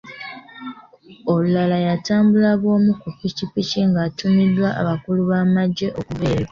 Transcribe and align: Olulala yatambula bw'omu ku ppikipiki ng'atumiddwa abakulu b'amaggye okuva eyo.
Olulala 1.33 1.77
yatambula 1.87 2.49
bw'omu 2.61 2.91
ku 3.01 3.07
ppikipiki 3.13 3.79
ng'atumiddwa 3.89 4.69
abakulu 4.81 5.21
b'amaggye 5.29 5.87
okuva 5.99 6.25
eyo. 6.31 6.39